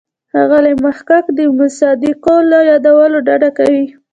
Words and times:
ښاغلی 0.31 0.73
محق 0.83 1.09
د 1.37 1.39
مصادقو 1.59 2.35
له 2.51 2.57
یادولو 2.69 3.17
ډډه 3.27 3.49
کوي. 3.57 3.85